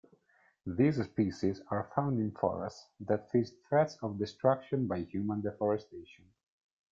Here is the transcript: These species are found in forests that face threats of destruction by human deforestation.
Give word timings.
These 0.65 0.99
species 1.05 1.61
are 1.69 1.91
found 1.95 2.19
in 2.19 2.31
forests 2.31 2.87
that 3.01 3.29
face 3.29 3.51
threats 3.69 3.99
of 4.01 4.17
destruction 4.17 4.87
by 4.87 5.01
human 5.01 5.41
deforestation. 5.41 6.25